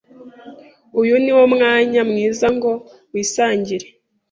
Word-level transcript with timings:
Uyu 1.01 1.15
ni 1.23 1.31
wo 1.37 1.43
mwanya 1.53 2.01
mwiza 2.09 2.47
ngo 2.57 2.71
wisangire 3.13 3.87